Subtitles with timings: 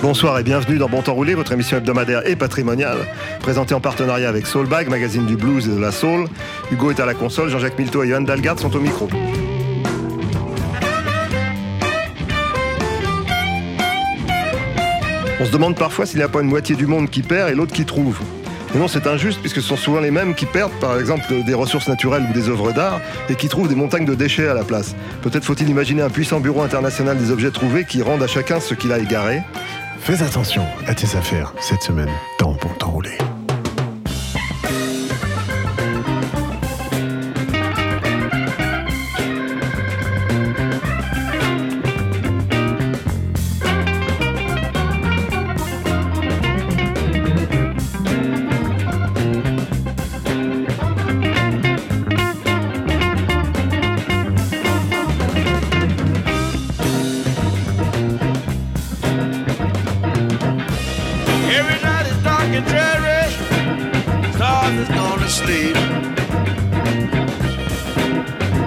[0.00, 2.98] Bonsoir et bienvenue dans Bon Temps Roulé, votre émission hebdomadaire et patrimoniale,
[3.40, 6.28] présentée en partenariat avec Soulbag, magazine du blues et de la soul.
[6.70, 9.08] Hugo est à la console, Jean-Jacques Milteau et Johan Dalgarde sont au micro.
[15.40, 17.54] On se demande parfois s'il n'y a pas une moitié du monde qui perd et
[17.56, 18.20] l'autre qui trouve.
[18.72, 21.54] Mais non, c'est injuste puisque ce sont souvent les mêmes qui perdent, par exemple, des
[21.54, 24.62] ressources naturelles ou des œuvres d'art et qui trouvent des montagnes de déchets à la
[24.62, 24.94] place.
[25.22, 28.74] Peut-être faut-il imaginer un puissant bureau international des objets trouvés qui rende à chacun ce
[28.74, 29.42] qu'il a égaré.
[30.08, 32.08] Fais attention à tes affaires cette semaine
[32.38, 33.18] dans Bon Temps Roulé.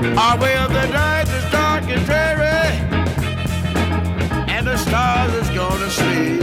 [0.03, 2.71] Our way of the night is dark and dreary.
[4.49, 6.41] And the stars is gonna sleep.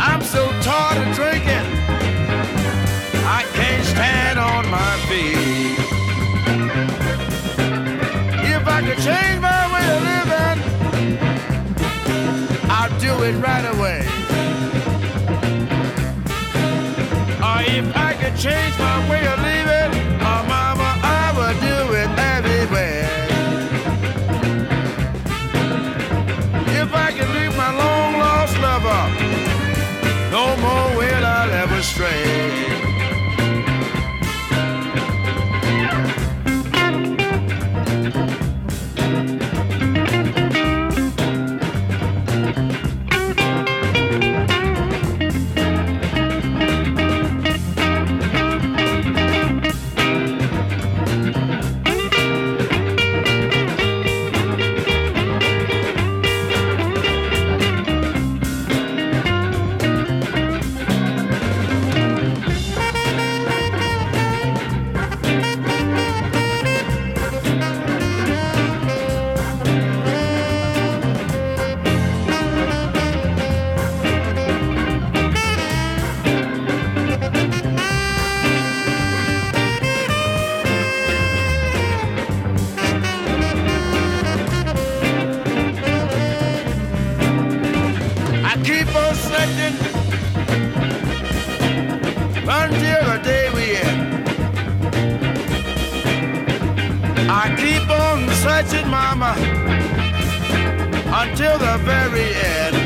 [0.00, 1.66] I'm so tired of drinking.
[3.38, 5.78] I can't stand on my feet.
[8.54, 10.58] If I could change my way of living.
[12.68, 14.00] I'll do it right away.
[17.48, 19.59] Or if I could change my way of living,
[89.40, 89.76] searching
[92.46, 94.00] until the day we end.
[97.30, 99.32] I keep on searching, mama,
[101.22, 102.28] until the very
[102.58, 102.76] end.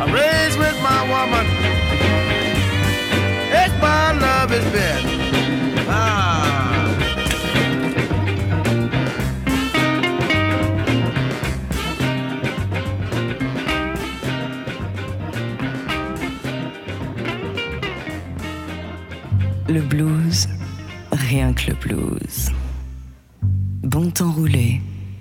[0.00, 1.46] I'm raised with my woman.
[3.60, 5.13] It's my love has been.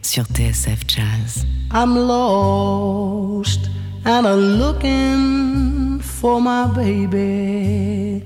[0.04, 1.46] Sur TSF Jazz.
[1.72, 3.70] I'm lost
[4.06, 8.24] and I'm looking for my baby.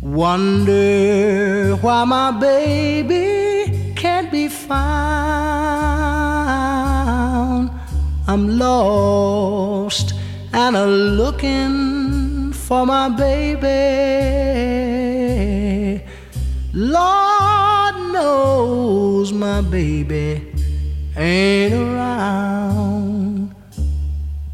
[0.00, 4.80] Wonder why my baby can't be found.
[8.28, 10.14] I'm lost
[10.52, 13.66] and I'm looking for my baby.
[16.72, 17.29] Lord
[18.20, 20.28] knows my baby
[21.16, 23.54] ain't around.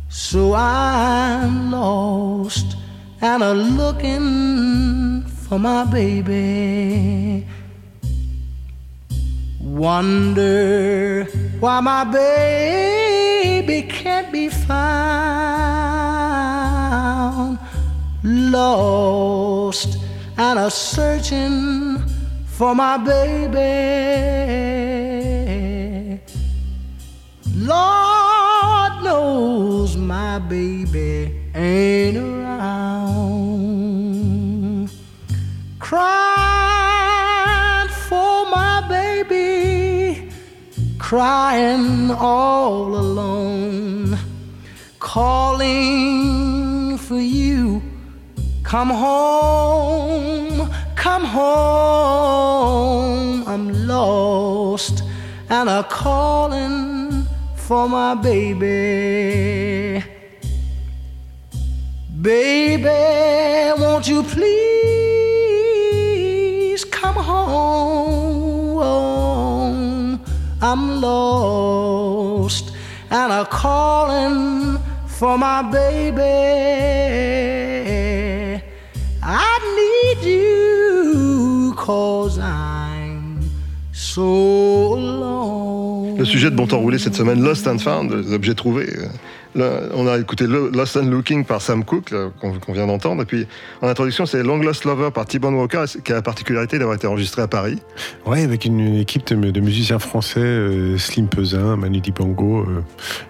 [0.09, 2.77] So I'm lost
[3.21, 7.47] and a looking for my baby.
[9.61, 11.25] Wonder
[11.63, 14.77] why my baby can't be found.
[18.23, 19.91] Lost
[20.39, 21.86] and a searching
[22.57, 23.63] for my baby.
[27.55, 33.37] Lord knows my baby ain't around.
[35.79, 36.09] Crying
[38.09, 40.31] for my baby,
[40.99, 44.17] crying all alone,
[44.99, 47.83] calling for you.
[48.63, 50.36] Come home,
[51.17, 53.09] come home.
[53.49, 55.03] I'm lost
[55.49, 57.25] and I'm calling
[57.55, 60.05] for my baby.
[62.21, 64.45] Baby, won't you please
[66.85, 68.77] come home?
[70.61, 72.73] I'm lost
[73.11, 77.56] and I'm calling for my baby.
[86.19, 88.93] Le sujet de Bon Temps Roulé cette semaine, Lost and Found, les objets trouvés.
[89.95, 93.23] On a écouté Lo- Lost and Looking par Sam Cooke, qu'on vient d'entendre.
[93.23, 93.47] Et puis,
[93.83, 97.07] en introduction, c'est Long Lost Lover par T-Bone Walker, qui a la particularité d'avoir été
[97.07, 97.79] enregistré à Paris.
[98.27, 102.61] Ouais, avec une, équipe de, de musiciens français, euh, Slim Pesin, Manu Dibango.
[102.61, 102.83] euh,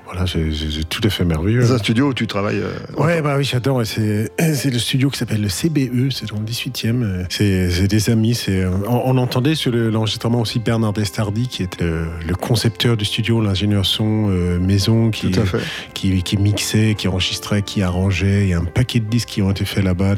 [0.04, 1.62] voilà, j'ai tout à fait merveilleux.
[1.62, 2.60] Dans un studio où tu travailles.
[2.60, 3.82] euh, Ouais, bah oui, j'adore.
[3.84, 7.02] C'est c'est le studio qui s'appelle le CBE, c'est dans le 18e.
[7.02, 8.34] euh, C'est c'est des amis.
[8.36, 12.96] c'est On, on entendait sur le- l'enregistrement aussi Bernard Destardi, qui est le, le concepteur
[12.96, 14.28] du studio, l'ingénieur son
[14.60, 15.58] maison, qui, Tout à fait.
[16.22, 18.42] Qui, qui mixait, qui enregistrait, qui arrangeait.
[18.44, 20.14] Il y a un paquet de disques qui ont été faits là-bas.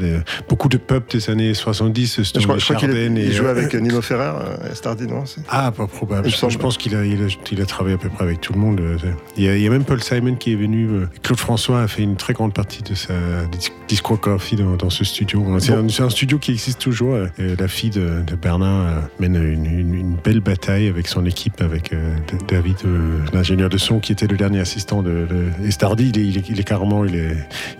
[0.47, 2.21] beaucoup de pub des années 70.
[2.23, 5.71] Je crois, je crois qu'il et, jouait euh, avec Nino Ferrer, euh, Stardy, non ah,
[5.71, 6.29] pas probable.
[6.29, 8.59] Je, pense qu'il a, il a, il a travaillé à peu près avec tout le
[8.59, 8.79] monde.
[8.79, 8.97] euh,
[9.37, 10.87] Il y a, il y a même Paul Simon qui est venu.
[10.87, 13.13] euh, Claude François a fait une très grande partie de sa
[13.51, 15.45] dis- discographie dans, dans ce studio.
[15.59, 17.13] C'est un, studio qui existe toujours.
[17.15, 21.25] euh, la fille de, de Bernard euh, mène une, une- une belle bataille avec son
[21.25, 22.15] équipe, avec euh,
[22.47, 25.25] David, euh, l'ingénieur de son, qui était le dernier assistant de.
[25.29, 25.45] de
[25.79, 27.37] Stardy, il est, il est, il est carrément, il est,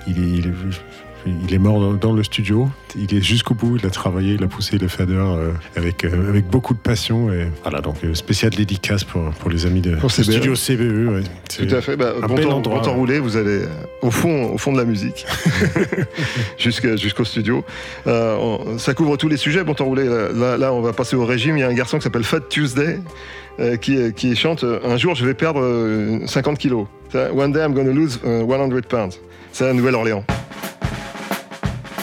[0.08, 0.42] il est,
[1.50, 2.70] il mort dans, le studio.
[2.96, 3.76] Il est jusqu'au bout.
[3.76, 7.30] Il a travaillé, il a poussé le fader euh, avec, euh, avec beaucoup de passion.
[7.30, 10.24] Et voilà, donc euh, spécial dédicace pour, pour les amis de Pour CBE.
[10.24, 11.10] studio CBE.
[11.14, 11.24] ouais.
[11.68, 11.98] Tout à fait.
[11.98, 12.98] Bah, un bon, bel temps, endroit, bon temps ouais.
[13.00, 13.68] roulé, vous allez euh,
[14.02, 15.26] au fond, au fond de la musique,
[16.58, 17.66] jusqu'au studio.
[18.06, 19.66] On- ça couvre tous les sujets.
[19.66, 20.06] Bon temps roulé.
[20.06, 21.58] Là, là, on va passer au régime.
[21.58, 23.02] Il y a un garçon qui s'appelle Fat Tuesday.
[23.60, 26.88] Euh, qui, qui chante euh, Un jour je vais perdre euh, 50 kilos.
[27.14, 29.20] One day I'm gonna lose euh, 100 pounds.
[29.52, 30.24] C'est la Nouvelle-Orléans.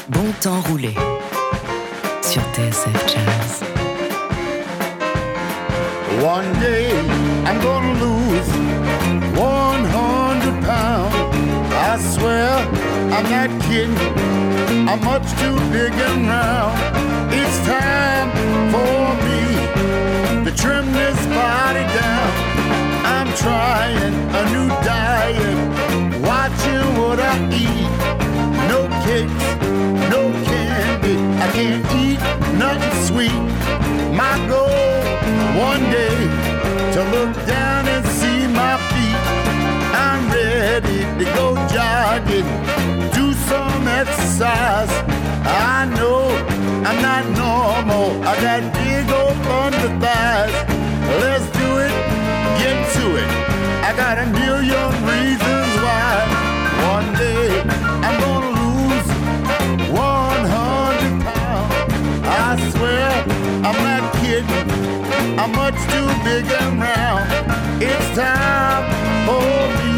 [0.08, 0.90] Bon temps roulé
[2.22, 3.62] sur TSF Jazz.
[6.22, 6.90] One day
[7.46, 8.50] I'm gonna lose
[9.36, 11.14] 100 pounds.
[11.72, 12.48] I swear
[13.12, 13.96] I'm not kidding.
[14.88, 16.78] I'm much too big and round.
[17.32, 18.30] It's time
[18.70, 19.25] for
[20.56, 22.32] trim this body down.
[23.04, 24.35] I'm trying
[48.40, 50.52] got big old under thighs.
[51.22, 51.94] Let's do it,
[52.60, 53.30] get to it.
[53.88, 56.12] I got a million reasons why.
[56.92, 57.60] One day
[58.04, 59.08] I'm gonna lose
[59.88, 61.72] 100 pounds.
[62.24, 63.08] I swear
[63.66, 64.68] I'm not kidding.
[65.40, 67.24] I'm much too big and round.
[67.82, 68.84] It's time
[69.26, 69.94] for me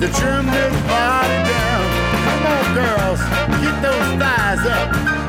[0.00, 1.84] to trim this body down.
[2.24, 3.20] Come on, girls,
[3.62, 5.27] get those thighs up.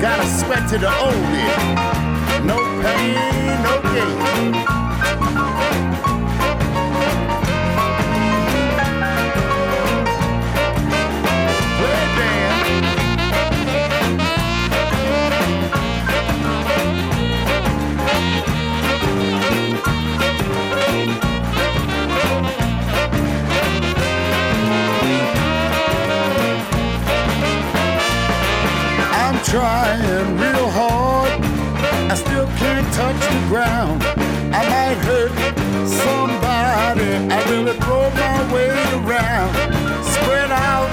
[0.00, 2.44] Gotta sweat to the oldie.
[2.44, 4.85] No pain, no gain.
[29.56, 31.32] Trying real hard.
[32.12, 34.02] I still can't touch the ground.
[34.58, 35.32] I might hurt
[36.04, 37.08] somebody.
[37.34, 39.50] I really throw my weight around.
[40.14, 40.90] Spread out,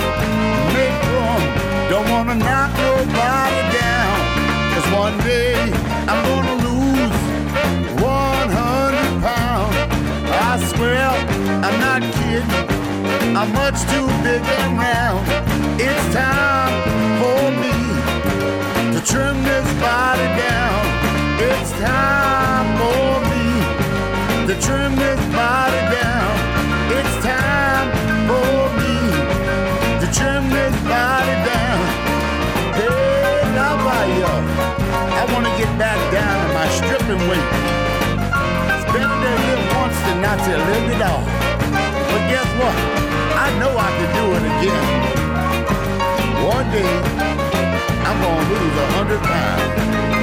[0.75, 1.43] make room.
[1.91, 4.15] Don't wanna knock nobody down.
[4.71, 5.59] Cause one day
[6.09, 7.15] I'm gonna lose
[7.99, 9.75] 100 pounds.
[10.47, 11.09] I swear
[11.65, 13.35] I'm not kidding.
[13.39, 15.23] I'm much too big and round.
[15.81, 16.92] It's time
[19.05, 20.79] trim this body down.
[21.35, 23.47] It's time for me
[24.47, 26.31] to trim this body down.
[26.87, 27.91] It's time
[28.29, 28.95] for me
[29.99, 31.79] to trim this body down.
[32.79, 34.23] Hey, now by you
[35.19, 37.49] I wanna get back down to my stripping weight.
[38.71, 41.23] It's better to live once than not to live at all.
[42.07, 42.75] But guess what?
[43.35, 44.85] I know I can do it again.
[46.47, 47.52] One day.
[48.05, 50.22] I'm gonna lose a hundred pounds.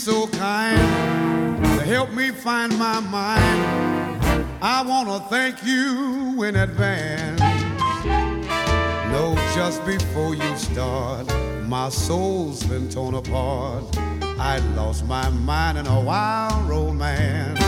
[0.00, 4.24] So kind to help me find my mind,
[4.62, 7.38] I want to thank you in advance.
[9.12, 11.26] No, just before you start,
[11.66, 13.84] my soul's been torn apart.
[14.38, 17.60] I lost my mind in a wild romance.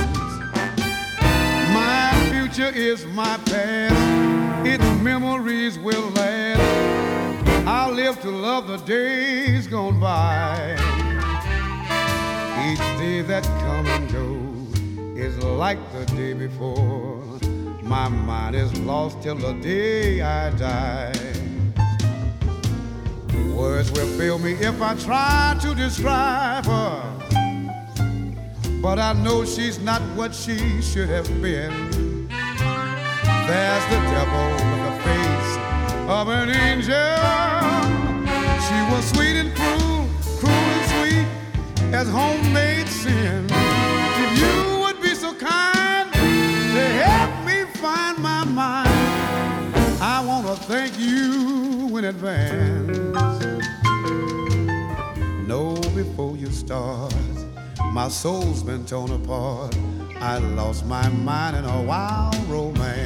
[1.75, 7.69] My future is my past, its memories will last.
[7.69, 10.82] I'll live to love the days gone by.
[13.03, 17.21] Day that come and go is like the day before.
[17.83, 21.13] My mind is lost till the day I die.
[23.57, 27.03] Words will fail me if I try to describe her.
[28.81, 32.29] But I know she's not what she should have been.
[33.49, 35.53] There's the devil with the face
[36.07, 37.19] of an angel.
[38.67, 39.82] She was sweet and sweet
[41.95, 43.47] as homemade sin.
[43.51, 48.89] If you would be so kind to help me find my mind,
[50.01, 52.99] I want to thank you in advance.
[55.47, 57.15] Know before you start,
[57.93, 59.77] my soul's been torn apart.
[60.17, 63.03] I lost my mind in a wild romance.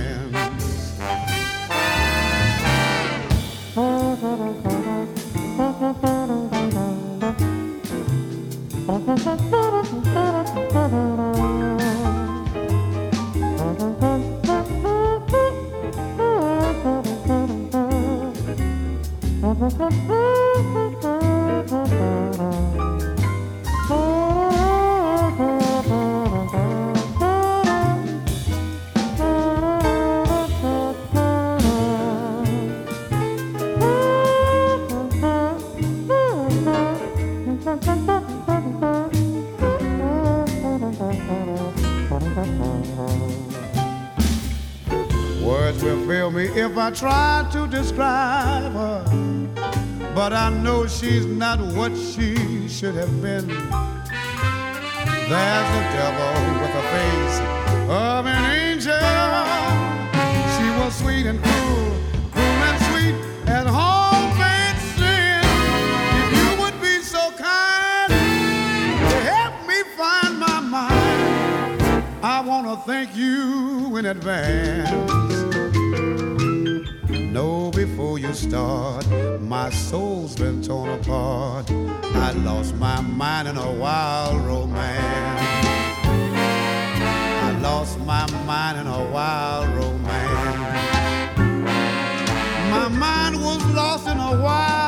[19.76, 20.45] Words
[46.96, 49.04] try to describe her.
[50.14, 53.46] But I know she's not what she should have been.
[55.28, 57.38] There's the devil with a face
[57.90, 58.94] of an angel.
[60.56, 61.92] She was sweet and cruel,
[62.32, 63.14] cruel and sweet
[63.46, 65.44] at homemade sin.
[66.22, 68.10] If you would be so kind
[69.10, 75.55] to help me find my mind, I want to thank you in advance.
[77.36, 79.06] Know before you start,
[79.42, 81.70] my soul's been torn apart.
[81.70, 85.42] I lost my mind in a wild romance.
[87.44, 91.38] I lost my mind in a wild romance.
[92.70, 94.85] My mind was lost in a wild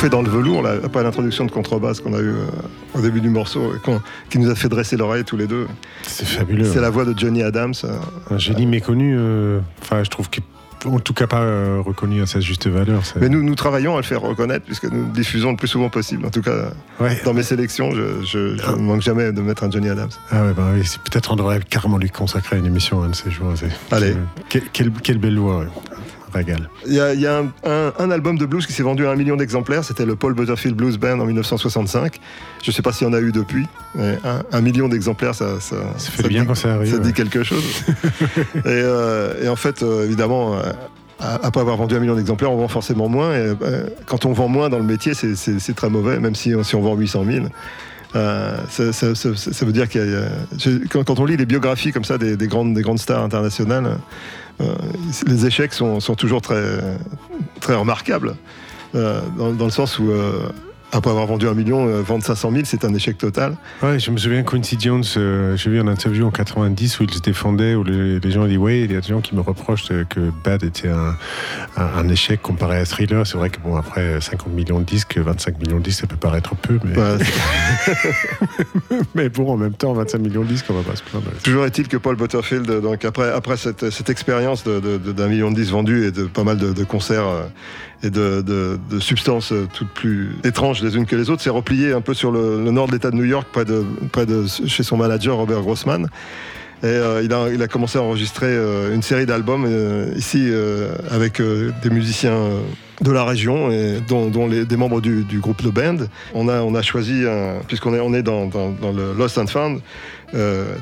[0.00, 2.46] Fait dans le velours, là, pas l'introduction de contrebasse qu'on a eu euh,
[2.94, 5.66] au début du morceau, qu'on- qui nous a fait dresser l'oreille tous les deux.
[6.06, 6.64] C'est fabuleux.
[6.64, 7.74] C'est la voix de Johnny Adams.
[7.84, 7.98] euh,
[8.30, 10.42] Un génie méconnu, euh, enfin, je trouve qu'il
[10.86, 13.02] en tout cas pas euh, reconnu à sa juste valeur.
[13.20, 15.90] Mais nous, nous travaillons à le faire reconnaître, puisque nous le diffusons le plus souvent
[15.90, 16.24] possible.
[16.24, 17.20] En tout cas, Ouais.
[17.26, 18.38] dans mes sélections, je, je
[18.72, 20.08] ne manque jamais de mettre un Johnny Adams.
[20.30, 20.80] Ah ouais, bah oui,
[21.10, 23.52] peut-être on devrait carrément lui consacrer une émission un de ces jours.
[23.90, 24.12] Allez.
[24.12, 24.16] c'est-
[24.48, 25.66] quelle, quelle- quelle belle voix, ouais.
[26.86, 29.06] Il y a, il y a un, un- un album de blues qui s'est vendu
[29.06, 32.20] à un million d'exemplaires, c'était le Paul Butterfield Blues Band en 1965.
[32.62, 35.34] Je ne sais pas s'il y en a eu depuis, mais un, un million d'exemplaires,
[35.34, 36.90] ça, ça, Ça fait bien dit, quand ça arrive.
[36.92, 37.64] ça dit quelque chose.
[38.54, 40.72] et, euh, et en fait, euh, évidemment, euh,
[41.18, 43.34] après avoir vendu un million d'exemplaires, on vend forcément moins.
[43.34, 43.52] Et,
[44.06, 46.94] quand on vend moins dans le métier, c'est- très mauvais, même si, si on vend
[46.96, 47.46] 800 000.
[48.16, 51.46] Euh, ça, ça- ça- ça veut dire qu'il y a- quand, quand on lit les
[51.46, 53.98] biographies comme ça des, des grandes, des grandes stars internationales,
[54.60, 54.74] euh,
[55.26, 56.62] les échecs sont, toujours très,
[57.60, 58.36] très remarquables,
[58.94, 60.48] euh, dans, dans le sens où euh,
[60.92, 63.56] après avoir vendu un million, euh, vendre 500 000, c'est un échec total.
[63.82, 67.10] Ouais, je me souviens Quincy Jones, euh, j'ai vu une interview en 90 où il
[67.14, 69.40] se défendait, où les, les gens disaient Ouais, il y a des gens qui me
[69.40, 71.16] reprochent euh, que Bad était un,
[71.76, 73.26] un, un échec comparé à Thriller.
[73.26, 76.16] C'est vrai que, bon, après 50 millions de disques, 25 millions de disques, ça peut
[76.16, 77.18] paraître peu, mais, Ouais,
[79.14, 81.26] mais bon, en même temps, 25 millions de disques, on va pas se plaindre.
[81.42, 85.28] Toujours est-il que Paul Butterfield, donc après, après cette, cette expérience de- de- de- d'un
[85.28, 87.26] million de disques vendus et de pas mal de, concerts
[88.02, 92.14] et de, substances toutes plus étranges les unes que les autres, s'est replié un peu
[92.14, 96.08] sur le, nord de l'État de New York, près de, chez son manager Robert Grossman.
[96.82, 100.50] Et euh, il, a, commencé à enregistrer euh, une série d'albums euh, ici
[101.10, 101.42] avec
[101.82, 102.38] des musiciens
[103.02, 103.70] de la région,
[104.08, 106.06] dont, des membres du, groupe The Band.
[106.34, 107.24] On a, choisi,
[107.68, 108.50] puisqu'on est, dans,
[108.94, 109.80] le Lost and Found,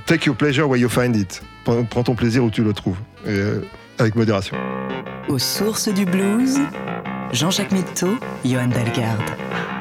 [0.07, 1.43] Take your pleasure where you find it.
[1.65, 2.99] Prends, ton plaisir où tu le trouves,
[3.99, 4.57] avec modération.
[5.29, 6.59] Aux sources du blues,
[7.33, 9.78] Jean-Jacques Mitteau, Johan Dalgarde.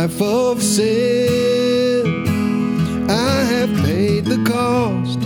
[0.00, 2.06] Life of sin,
[3.10, 5.20] I have paid the cost.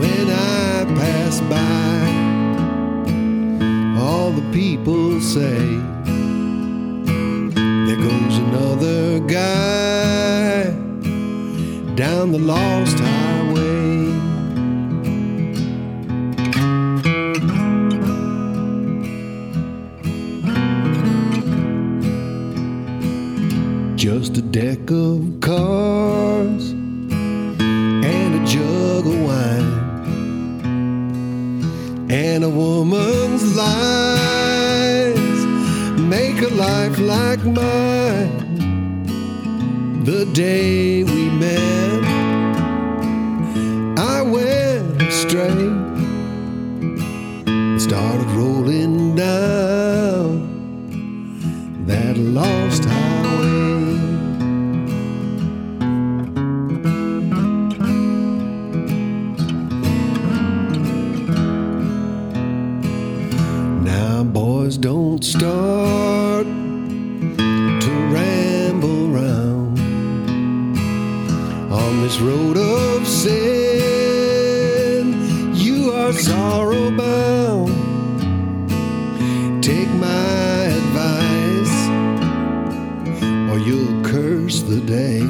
[0.00, 2.00] When I pass by,
[4.00, 5.58] all the people say,
[7.86, 10.70] There goes another guy
[11.96, 13.19] down the lost highway.
[24.20, 29.72] Just a deck of cards and a jug of wine
[32.10, 35.16] and a woman's lies
[35.98, 38.36] make a life like mine.
[40.04, 41.02] The day
[83.66, 85.20] you'll curse the day.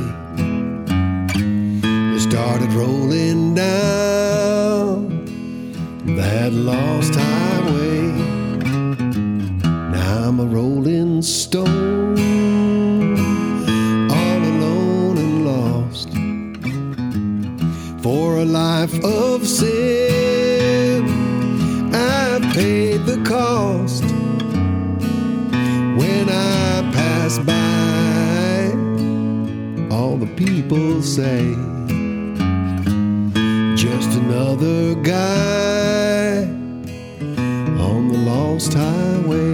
[2.13, 5.25] You started rolling down
[6.17, 8.03] that lost highway.
[9.91, 12.19] Now I'm a rolling stone,
[14.11, 16.11] all alone and lost.
[18.03, 20.00] For a life of sin,
[30.45, 31.55] people say,
[33.77, 36.49] just another guy
[37.79, 39.51] on the lost highway.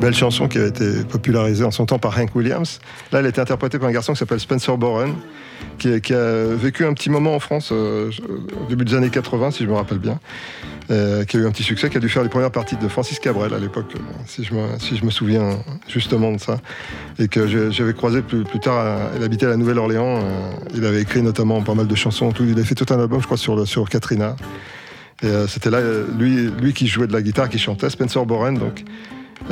[0.00, 2.80] Belle chanson qui a été popularisée en son temps par Hank Williams.
[3.12, 5.14] Là, elle a été interprétée par un garçon qui s'appelle Spencer Boren,
[5.78, 8.10] qui, a vécu un petit moment en France euh,
[8.60, 10.18] au début des années 80, si je me rappelle bien,
[10.90, 12.88] euh, qui a eu un petit succès, qui a dû faire les premières parties de
[12.88, 16.58] Francis Cabrel à l'époque, euh, si, je me- si je me souviens justement de ça.
[17.18, 20.84] Et que j'avais croisé plus, plus tard, à- il habitait à la Nouvelle-Orléans, euh, il
[20.84, 23.38] avait écrit notamment pas mal de chansons, il avait fait tout un album, je crois,
[23.38, 24.36] sur, sur Katrina.
[25.22, 28.24] Et euh, c'était là, euh, lui, lui qui jouait de la guitare, qui chantait, Spencer
[28.26, 28.84] Boren, donc.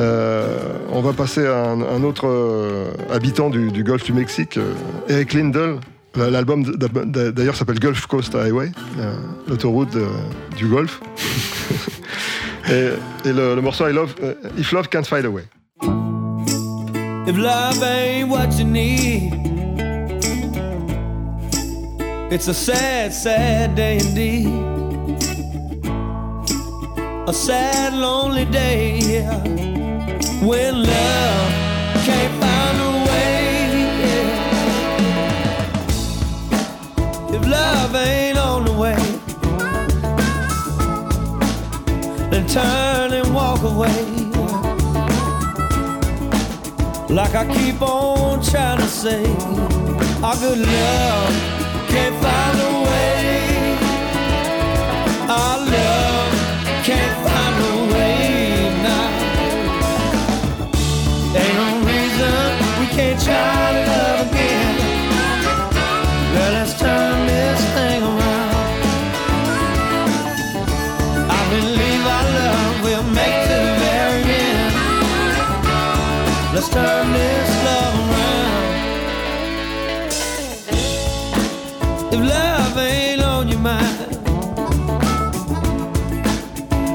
[0.00, 0.58] Euh,
[0.90, 4.72] on va passer à un, autre euh, habitant du, du golfe du Mexique, euh,
[5.08, 5.76] Eric Lindell.
[6.16, 9.14] La- L'album d'ailleurs s'appelle Gulf Coast Highway, euh,
[9.48, 10.08] l'autoroute euh,
[10.56, 11.00] du Golfe.
[12.70, 12.88] et
[13.28, 15.44] et le, le morceau I love, euh, If Love Can't Find a Way.
[17.28, 19.32] If love ain't what you need,
[22.30, 24.48] it's a sad, sad day indeed.
[27.28, 29.42] A sad, lonely day yeah,
[30.40, 31.65] when love
[37.56, 39.02] love ain't on the way,
[42.30, 44.00] then turn and walk away.
[47.18, 49.22] Like I keep on trying to say,
[50.26, 51.32] our good love
[51.92, 53.14] can't find a way.
[55.38, 56.32] Our love
[56.88, 58.18] can't find a way
[58.86, 59.08] now.
[61.40, 62.38] Ain't no reason
[62.80, 64.15] we can't try to love
[66.86, 68.80] turn this around.
[71.38, 74.74] I believe our love will make to the very end.
[76.54, 78.54] Let's turn this love around.
[82.14, 83.98] If love ain't on your mind,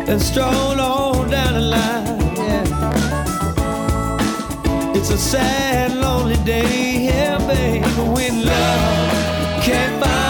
[0.08, 2.20] then stroll on down the line.
[2.48, 2.66] Yeah.
[4.98, 9.01] It's a sad, lonely day, yeah, baby, when love
[9.62, 10.21] can't find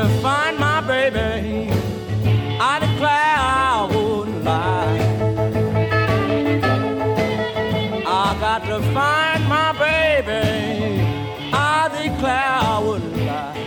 [0.00, 1.68] to find my baby.
[2.58, 4.98] I declare I wouldn't lie.
[8.06, 11.02] I got to find my baby.
[11.52, 13.58] I declare I wouldn't lie.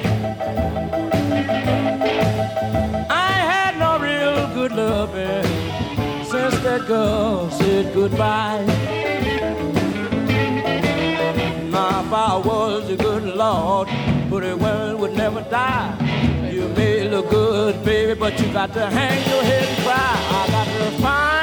[3.28, 5.46] I had no real good loving
[6.32, 8.66] since that girl said goodbye.
[11.70, 13.88] Now, if was a good Lord,
[14.30, 16.03] pretty women would never die.
[17.14, 19.96] Look good, baby, but you got to hang your head and cry.
[19.96, 21.43] I got to find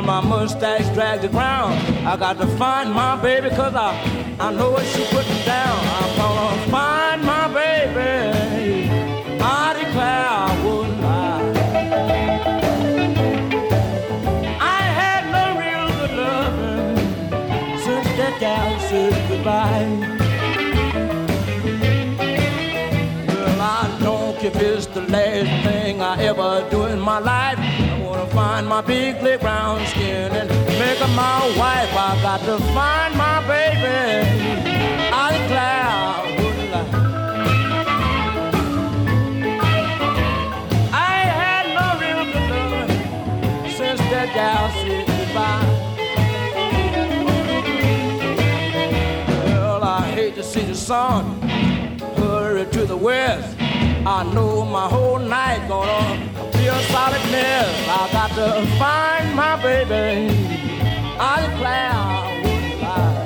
[0.00, 1.74] till my mustache drags the ground.
[2.06, 3.90] I got to find my baby, cause I,
[4.38, 5.78] I know what she putting down.
[5.98, 8.88] I'm gonna find my baby.
[9.42, 11.52] I declare I wouldn't lie.
[14.60, 16.96] I had no real good loving
[17.84, 19.88] since that gal said goodbye.
[23.28, 27.59] Well, I don't if it's the last thing I ever do in my life.
[28.60, 31.88] Find my big, clear brown skin and make her my wife.
[31.96, 33.88] I got to find my baby.
[35.10, 36.90] I declare I wouldn't lie.
[40.92, 40.94] I
[41.40, 45.68] had no real good since that gal said goodbye.
[49.54, 51.40] Well, I hate to see the sun
[52.18, 53.56] hurry to the west.
[54.04, 57.68] I know my whole night gonna be a solid mess.
[57.88, 60.30] I got to find my baby.
[61.18, 61.96] I declare I
[62.42, 63.16] wouldn't lie.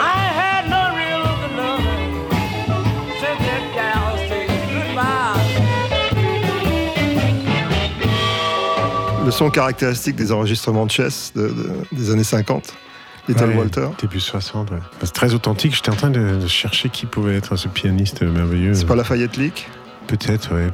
[0.00, 2.12] I ain't had no real good loving
[3.20, 5.46] since that gal said goodbye.
[9.24, 12.74] Le son caractéristique des enregistrements de Chess de- de- des années 50,
[13.28, 13.88] Little Ouais, Walter.
[14.00, 14.78] Début 60, ouais.
[15.02, 15.74] C'est très authentique.
[15.76, 18.72] J'étais en train de, de chercher qui pouvait être ce pianiste merveilleux.
[18.74, 19.68] C'est pas Lafayette Leak?
[20.08, 20.66] Peut-être, ouais.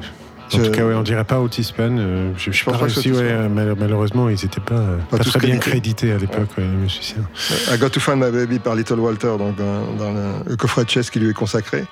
[0.53, 1.97] En tout cas, ouais, on dirait pas Otis Spann.
[1.99, 5.17] euh, je je pense pas réussi, ouais, euh, mal- malheureusement, ils n'étaient pas, euh, Pas
[5.17, 6.11] pas tous très bien crédités.
[6.11, 7.23] à l'époque, ouais, les musiciens.
[7.71, 10.85] I Got to Find My Baby par Little Walter, donc dans, dans le, le coffret
[10.85, 11.83] de Chess qui lui est consacré.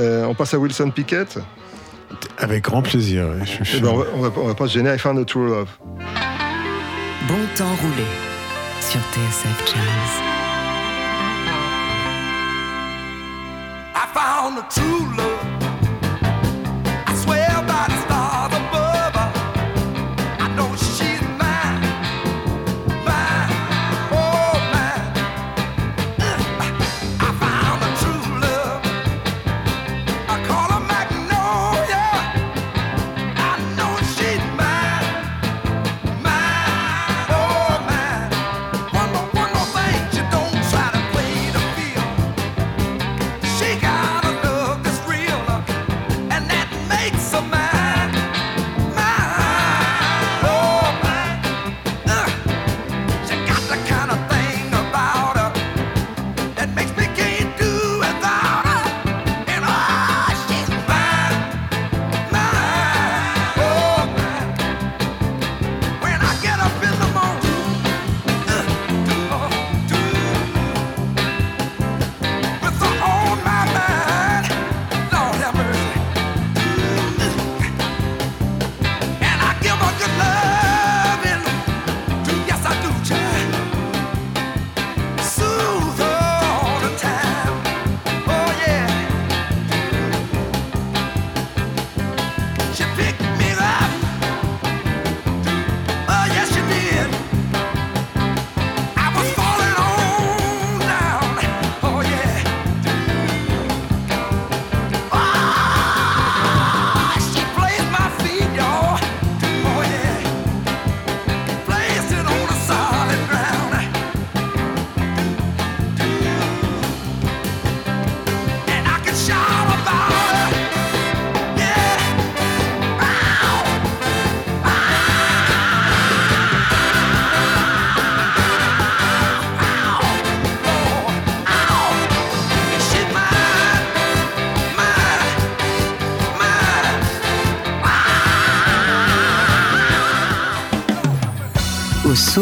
[0.00, 1.38] Euh, on passe à Wilson Pickett.
[2.36, 3.24] Avec grand plaisir.
[3.24, 4.94] ouais, je- je- Eh ben, on, va, on va- on va pas se gêner.
[4.94, 5.68] I found a true love.
[7.26, 8.06] Bon temps roulé
[8.80, 10.12] sur TSF Jazz.
[13.94, 15.37] I found a true love.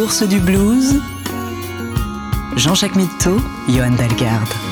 [0.06, 1.00] Sources du blues,
[2.54, 4.65] Jean-Jacques Mitteau, Johan Dalgarde.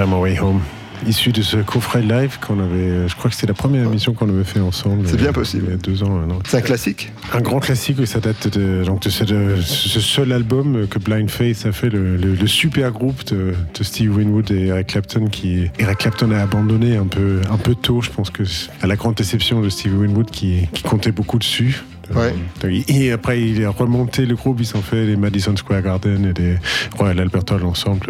[0.00, 0.60] Can't Find My Way Home.
[1.06, 4.28] Issu de ce coffret live qu'on avait, je crois que c'était la première émission qu'on
[4.28, 5.08] avait fait ensemble.
[5.08, 5.64] C'est bien euh, possible.
[5.68, 6.20] Il y a deux ans.
[6.46, 7.10] C'est un classique.
[7.32, 10.98] Un grand classique, oui, ça date de, donc de ce, de ce seul album que
[10.98, 14.88] Blind Faith a fait, le, le- le super groupe de, de Steve Winwood et Eric
[14.88, 18.42] Clapton, qui Eric Clapton a abandonné un peu, un peu tôt, je pense que
[18.82, 21.82] à la grande déception de Steve Winwood qui, qui comptait beaucoup dessus.
[22.14, 22.34] Ouais.
[22.64, 26.26] Euh, Et après, il a remonté le groupe, ils s'en fait les Madison Square Garden
[26.26, 26.56] et les
[26.98, 28.06] Royal Albert Hall ensemble.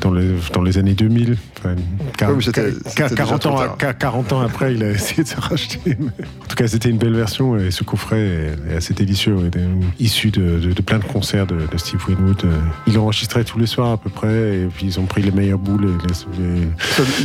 [0.00, 1.74] Dans les, dans les années 2000, enfin,
[2.18, 3.76] quar- Ouais, mais c'était- quar- c'était déjà 40, trop ans, tard.
[3.78, 5.96] quar- 40 ans après, il a essayé de se racheter.
[6.00, 9.36] En tout cas, c'était une belle version et ce coffret est, assez délicieux.
[9.54, 9.64] Il est
[10.04, 12.44] issu de, de- de plein de concerts de, de Steve Winwood.
[12.44, 15.30] Euh, Il enregistrait tous les soirs à peu près et puis ils ont pris les
[15.30, 15.86] meilleurs boules.
[15.86, 16.68] Et les,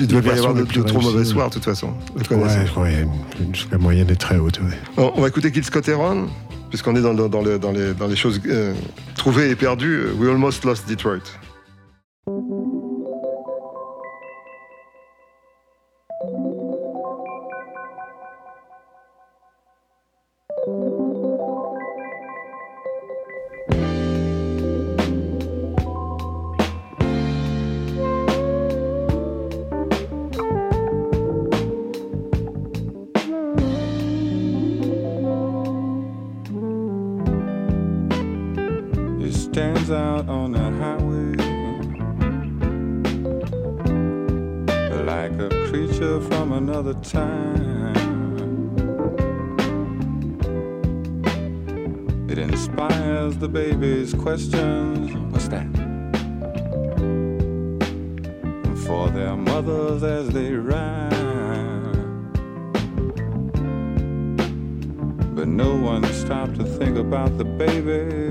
[0.02, 1.94] il devait pas y avoir de, trop mauvais soirs, de toute façon.
[2.30, 2.38] Ouais,
[2.78, 3.08] ouais,
[3.72, 4.60] la moyenne est très haute.
[4.60, 4.78] ouais.
[5.16, 6.28] On, va écouter Kill Scott Heron,
[6.70, 8.74] puisqu'on est dans, le- dans le- dans les, dans les choses euh,
[9.16, 10.04] trouvées et perdues.
[10.18, 11.20] We almost lost Detroit.
[12.32, 12.50] thank
[20.68, 21.01] you.
[47.04, 47.92] Time.
[52.30, 55.14] It inspires the baby's questions.
[55.32, 55.68] What's that?
[58.86, 61.12] For their mothers as they ride.
[65.36, 68.31] But no one stopped to think about the babies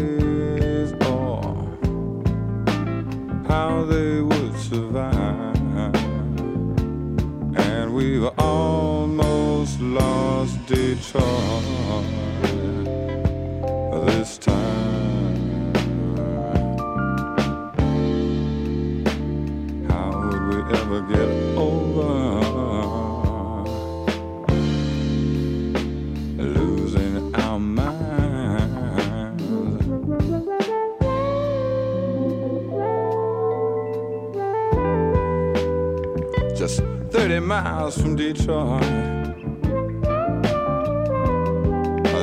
[37.90, 38.82] 30 from Detroit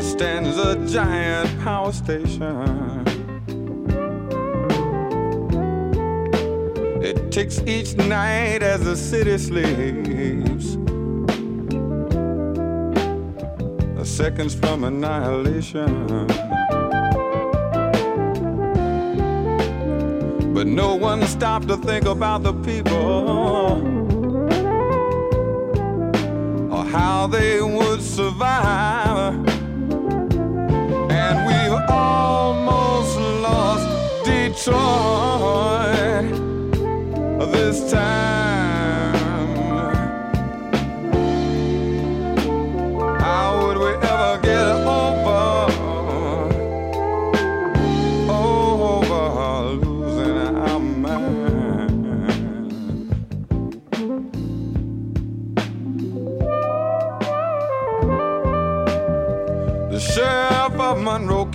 [0.02, 3.04] stands a giant power station.
[7.04, 10.78] It ticks each night as the city sleeps.
[14.00, 16.28] a seconds from annihilation.
[20.54, 24.07] But no one stopped to think about the people
[26.98, 29.36] how they would survive.
[31.22, 33.88] And we've almost lost
[34.26, 34.68] Detroit
[37.52, 38.27] this time.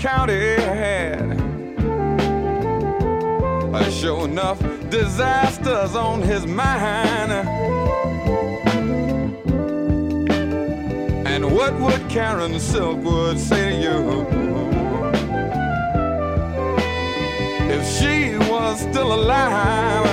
[0.03, 1.38] County had
[3.92, 4.59] sure enough
[4.90, 7.30] disasters on his mind.
[11.24, 14.26] And what would Karen Silkwood say to you
[17.70, 20.05] if she was still alive?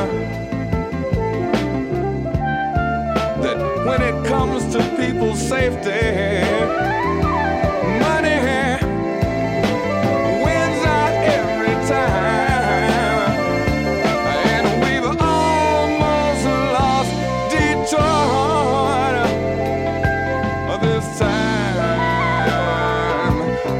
[3.41, 6.69] That when it comes to people's safety,
[20.99, 21.77] this time.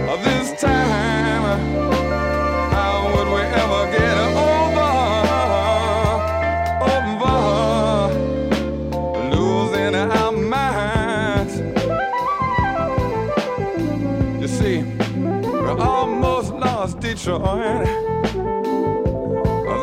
[0.08, 1.58] Uh, this time, uh,
[2.72, 4.18] how would we ever get
[4.48, 4.92] over?
[6.96, 7.40] Over
[9.36, 11.56] losing our minds.
[14.42, 17.86] You see, we almost lost Detroit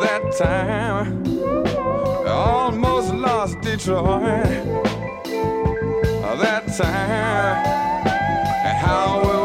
[0.01, 1.23] that time.
[2.27, 4.86] Almost lost Detroit
[6.77, 7.65] time.
[8.65, 9.36] And how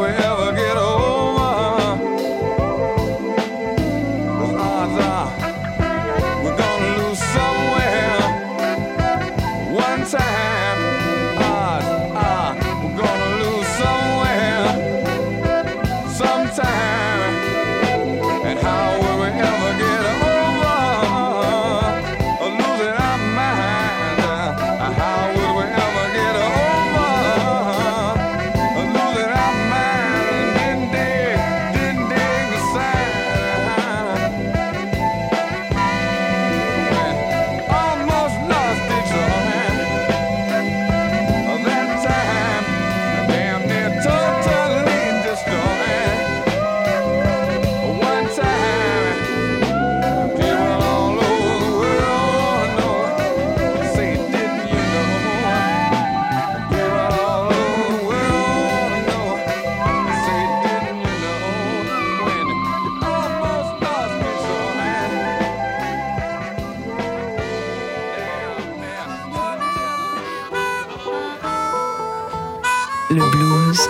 [73.15, 73.89] Le blues,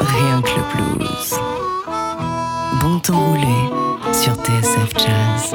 [0.00, 1.40] rien que le blues.
[2.82, 5.54] Bon temps roulé sur TSF Jazz.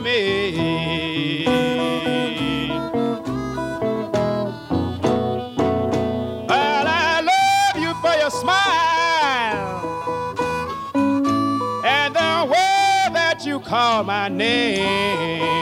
[0.00, 1.46] Me.
[6.48, 9.80] Well, I love you for your smile
[11.84, 15.59] and the way that you call my name.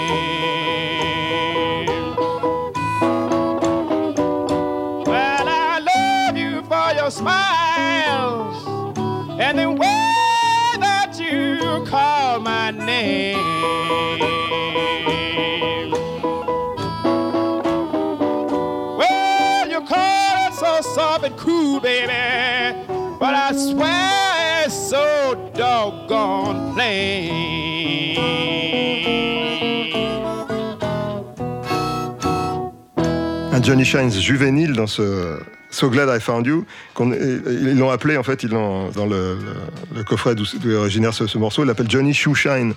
[33.68, 35.38] Johnny Shines juvénile dans ce
[35.68, 36.64] So Glad I Found You.
[36.98, 41.12] Ils l'ont appelé, en fait, ils l'ont, dans le, le- le coffret d'où est originaire
[41.12, 42.72] ce, ce morceau, ils l'appellent Johnny Shoe Shine.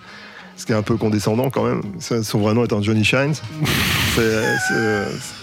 [0.58, 1.82] Ce qui est un peu condescendant quand même.
[2.02, 3.36] Son vrai nom étant Johnny Shines.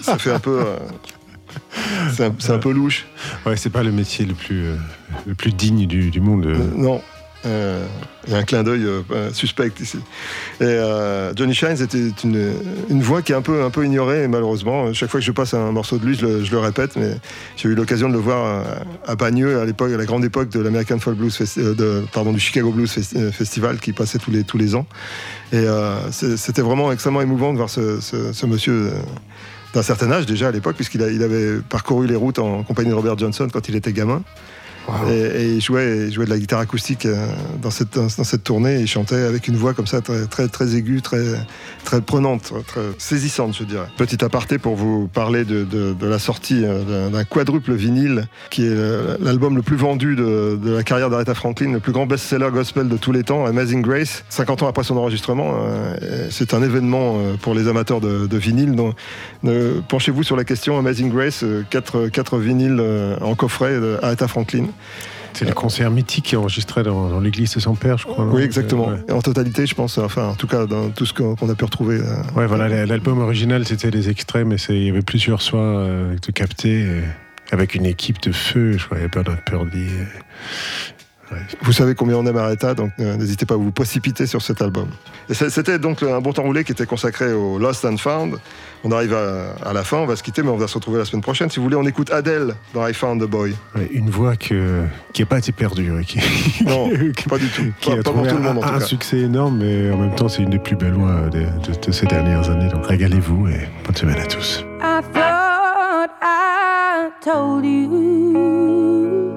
[0.02, 0.60] Ça fait un peu.
[0.60, 0.76] euh,
[2.10, 3.06] C'est un, peu louche.
[3.46, 4.76] Ouais, c'est pas le métier le plus, euh,
[5.26, 6.44] le plus digne du, du monde.
[6.44, 6.58] euh.
[6.76, 7.00] Non.
[7.46, 7.86] Euh,
[8.26, 9.98] Il y a un clin d'œil euh, suspect ici.
[10.60, 12.52] Et euh, Johnny Shines était une,
[12.90, 14.92] une voix qui est un peu, un peu ignorée, malheureusement.
[14.92, 17.12] Chaque fois que je passe un morceau de lui, je le, répète, mais
[17.56, 18.62] j'ai eu l'occasion de le voir euh,
[19.06, 21.38] à Bagneux, à l'époque, à la grande époque de l'American Folk Blues,
[22.12, 24.86] pardon, du Chicago Blues Festi- Festival qui passait tous les, tous les ans.
[25.52, 25.64] Et
[26.10, 28.90] c'était vraiment extrêmement émouvant de voir ce, monsieur.
[29.74, 32.94] d'un certain âge déjà à l'époque, puisqu'il il avait parcouru les routes en compagnie de
[32.94, 34.22] Robert Johnson quand il était gamin.
[35.10, 35.12] Et,
[35.42, 37.26] et il, jouait, il jouait de la guitare acoustique euh,
[37.62, 40.48] dans cette, dans cette tournée et il chantait avec une voix comme ça très, très,
[40.48, 41.22] très aiguë, très,
[41.84, 43.86] très prenante, très saisissante, je dirais.
[43.96, 48.64] Petit aparté pour vous parler de, de- de la sortie euh, d'un- quadruple vinyle qui
[48.64, 52.06] est euh, l'album le plus vendu de, de la carrière d'Aretha Franklin, le plus grand
[52.06, 55.54] best-seller gospel de tous les temps, Amazing Grace, 50 ans après son enregistrement.
[56.30, 58.74] C'est un événement pour les amateurs de, de vinyle.
[58.74, 58.94] Donc,
[59.88, 62.82] Penchez-vous sur la question Amazing Grace, euh, quatre, quatre vinyles
[63.20, 64.66] en coffret d'Aretha Franklin.
[65.34, 68.24] C'est le concert mythique qui est enregistré dans, dans l'église de son père, je crois.
[68.24, 68.88] Oui, exactement.
[68.88, 69.12] Ouais.
[69.12, 71.96] En totalité, je pense, enfin, en tout cas, dans tout ce qu'on a pu retrouver.
[72.00, 76.16] euh, Ouais, voilà, l'album original, c'était des extraits, mais il y avait plusieurs soins euh,
[76.16, 77.02] de capter, euh,
[77.52, 79.86] avec une équipe de feu, je crois, il y avait Bernard Purdy.
[81.32, 84.42] euh, Vous savez combien on aime Aretha, donc euh, n'hésitez pas à vous précipiter sur
[84.42, 84.88] cet album.
[85.30, 88.38] C'était donc un bon temps roulé qui était consacré au Lost and Found.
[88.84, 90.98] On arrive à, à la fin, on va se quitter, mais on va se retrouver
[90.98, 91.50] la semaine prochaine.
[91.50, 93.54] Si vous voulez, on écoute Adele dans I Found the Boy.
[93.74, 96.18] Ouais, une voix que, qui n'a pas été perdue, ouais, qui,
[96.64, 96.88] Non,
[97.28, 97.62] pas du tout.
[97.80, 98.84] qui Pas, a pas pour trouvé tout le monde, en un, tout un cas.
[98.84, 101.92] succès énorme, mais en même temps, c'est une des plus belles voix de, de- de
[101.92, 102.68] ces dernières années.
[102.68, 104.64] Donc régalez-vous et bonne semaine à tous.
[104.80, 109.34] I thought I told you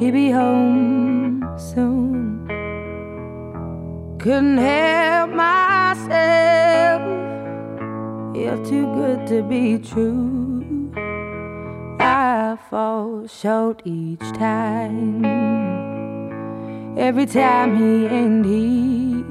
[0.00, 2.40] he'd be home soon.
[4.18, 7.02] Couldn't help myself.
[8.34, 10.90] You're too good to be true.
[12.00, 15.24] I fall short each time.
[16.98, 19.22] Every time he ain't he,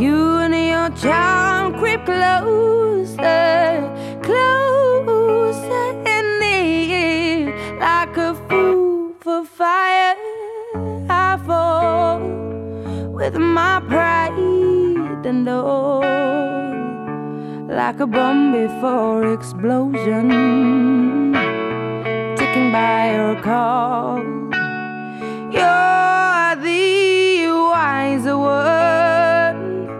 [0.00, 3.90] You and your charm creep closer,
[4.22, 7.78] closer and near.
[7.80, 10.14] Like a fool for fire,
[11.10, 12.20] I fall
[13.10, 16.63] with my pride and all.
[17.74, 20.28] Like a bomb before explosion,
[22.36, 24.22] ticking by your call.
[25.50, 29.90] You're the wiser one,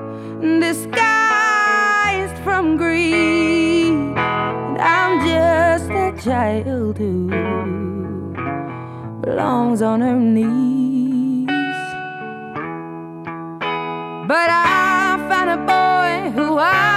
[0.60, 7.28] disguised from greed, and I'm just a child who
[9.20, 11.48] belongs on her knees.
[14.28, 16.93] But I found a boy who I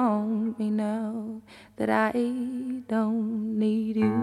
[0.00, 1.42] want me now
[1.76, 2.12] that I
[2.88, 4.18] don't need you.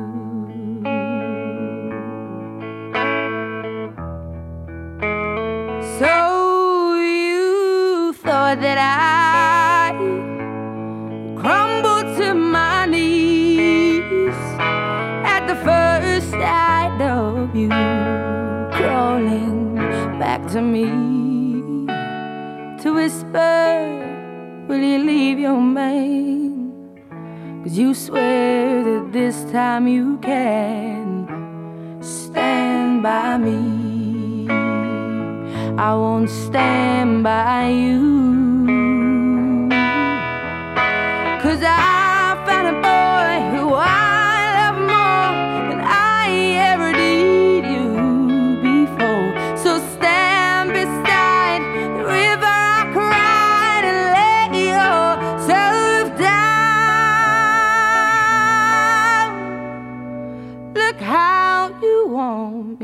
[5.99, 9.91] So you thought that I
[11.41, 14.33] crumbled to my knees
[15.35, 17.69] at the first sight of you
[18.77, 19.75] crawling
[20.19, 20.87] back to me
[22.81, 24.14] to whisper,
[24.67, 26.99] Will you leave your man?
[27.63, 31.27] Cause you swear that this time you can
[32.01, 34.47] stand by me.
[35.77, 38.44] I won't stand by you.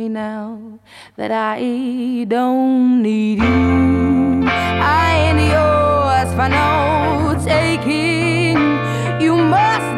[0.02, 0.80] Me now
[1.16, 4.44] that I don't need you.
[4.48, 8.58] I ain't yours for no taking.
[9.22, 9.91] You must